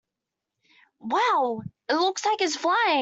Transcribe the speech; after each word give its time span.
Wow! 0.99 1.61
It 1.87 1.93
looks 1.95 2.25
like 2.25 2.41
it 2.41 2.45
is 2.45 2.55
flying! 2.57 2.99